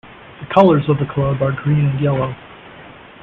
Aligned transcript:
The 0.39 0.47
colours 0.51 0.89
of 0.89 0.97
the 0.97 1.05
club 1.05 1.43
are 1.43 1.51
green 1.51 1.85
and 1.85 1.99
yellow. 2.01 2.35